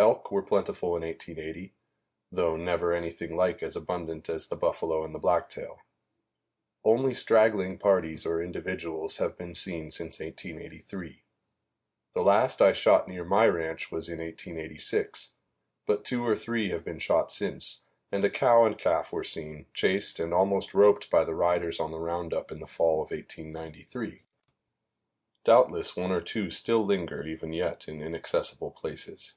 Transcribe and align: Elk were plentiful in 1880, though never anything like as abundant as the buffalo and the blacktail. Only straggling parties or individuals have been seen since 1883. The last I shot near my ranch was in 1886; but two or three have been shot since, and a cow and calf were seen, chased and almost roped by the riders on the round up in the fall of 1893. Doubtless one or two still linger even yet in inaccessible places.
Elk 0.00 0.30
were 0.30 0.42
plentiful 0.42 0.94
in 0.96 1.02
1880, 1.02 1.74
though 2.30 2.54
never 2.54 2.92
anything 2.92 3.34
like 3.36 3.64
as 3.64 3.74
abundant 3.74 4.28
as 4.28 4.46
the 4.46 4.54
buffalo 4.54 5.04
and 5.04 5.12
the 5.12 5.18
blacktail. 5.18 5.80
Only 6.84 7.14
straggling 7.14 7.78
parties 7.78 8.24
or 8.24 8.40
individuals 8.40 9.16
have 9.16 9.36
been 9.36 9.54
seen 9.56 9.90
since 9.90 10.20
1883. 10.20 11.24
The 12.12 12.22
last 12.22 12.62
I 12.62 12.72
shot 12.72 13.08
near 13.08 13.24
my 13.24 13.48
ranch 13.48 13.90
was 13.90 14.08
in 14.08 14.20
1886; 14.20 15.32
but 15.84 16.04
two 16.04 16.24
or 16.24 16.36
three 16.36 16.68
have 16.68 16.84
been 16.84 17.00
shot 17.00 17.32
since, 17.32 17.82
and 18.12 18.24
a 18.24 18.30
cow 18.30 18.66
and 18.66 18.78
calf 18.78 19.12
were 19.12 19.24
seen, 19.24 19.66
chased 19.74 20.20
and 20.20 20.32
almost 20.32 20.74
roped 20.74 21.10
by 21.10 21.24
the 21.24 21.34
riders 21.34 21.80
on 21.80 21.90
the 21.90 21.98
round 21.98 22.32
up 22.32 22.52
in 22.52 22.60
the 22.60 22.68
fall 22.68 23.02
of 23.02 23.10
1893. 23.10 24.20
Doubtless 25.42 25.96
one 25.96 26.12
or 26.12 26.20
two 26.22 26.50
still 26.50 26.84
linger 26.86 27.24
even 27.26 27.52
yet 27.52 27.88
in 27.88 28.00
inaccessible 28.00 28.70
places. 28.70 29.34